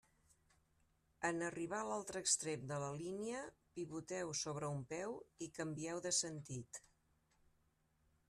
En 1.27 1.41
arribar 1.47 1.81
a 1.83 1.85
l'altre 1.89 2.21
extrem 2.25 2.63
de 2.71 2.79
la 2.83 2.87
línia, 3.01 3.43
pivoteu 3.79 4.33
sobre 4.41 4.71
un 4.77 4.81
peu 4.95 5.15
i 5.47 5.49
canvieu 5.61 6.01
de 6.07 6.15
sentit. 6.21 6.81